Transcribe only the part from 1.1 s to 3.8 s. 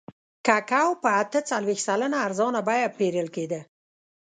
اته څلوېښت سلنه ارزانه بیه پېرل کېده.